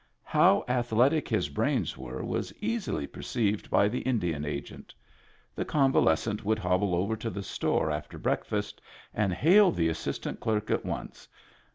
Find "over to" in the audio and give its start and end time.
6.95-7.29